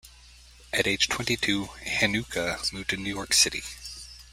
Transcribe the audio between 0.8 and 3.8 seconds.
age twenty-two, Hanuka moved to New York City.